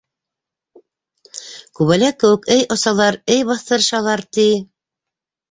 [1.79, 4.49] Күбәләк кеүек, эй осалар, эй баҫтырышалар, ти...